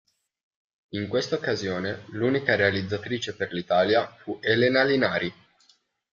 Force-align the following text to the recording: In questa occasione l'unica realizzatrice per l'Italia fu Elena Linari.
In 0.95 1.07
questa 1.07 1.35
occasione 1.35 2.05
l'unica 2.13 2.55
realizzatrice 2.55 3.35
per 3.35 3.53
l'Italia 3.53 4.07
fu 4.09 4.39
Elena 4.41 4.81
Linari. 4.83 5.31